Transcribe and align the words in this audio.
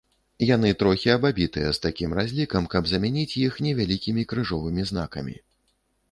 Яны 0.49 0.69
трохі 0.83 1.09
абабітыя 1.15 1.73
з 1.77 1.83
такім 1.83 2.15
разлікам, 2.19 2.63
каб 2.73 2.87
замяніць 2.91 3.37
іх 3.43 3.59
невялікімі 3.67 4.23
крыжовымі 4.31 4.87
знакамі. 4.93 5.35